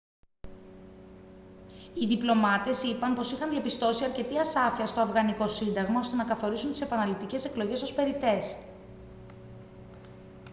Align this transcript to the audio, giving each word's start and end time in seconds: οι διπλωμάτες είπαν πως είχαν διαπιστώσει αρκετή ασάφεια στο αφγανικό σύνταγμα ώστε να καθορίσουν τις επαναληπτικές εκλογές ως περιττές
οι 1.93 2.05
διπλωμάτες 2.05 2.83
είπαν 2.83 3.13
πως 3.15 3.31
είχαν 3.31 3.49
διαπιστώσει 3.49 4.03
αρκετή 4.03 4.37
ασάφεια 4.37 4.85
στο 4.85 5.01
αφγανικό 5.01 5.47
σύνταγμα 5.47 5.99
ώστε 5.99 6.15
να 6.15 6.23
καθορίσουν 6.23 6.71
τις 6.71 6.81
επαναληπτικές 6.81 7.45
εκλογές 7.45 7.81
ως 7.81 7.93
περιττές 7.93 8.55